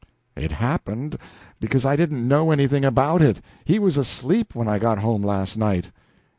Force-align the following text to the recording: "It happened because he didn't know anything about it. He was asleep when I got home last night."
"It 0.35 0.53
happened 0.53 1.15
because 1.59 1.83
he 1.83 1.95
didn't 1.95 2.27
know 2.27 2.49
anything 2.49 2.83
about 2.83 3.21
it. 3.21 3.39
He 3.65 3.77
was 3.77 3.97
asleep 3.97 4.55
when 4.55 4.67
I 4.67 4.79
got 4.79 4.97
home 4.97 5.21
last 5.21 5.59
night." 5.59 5.89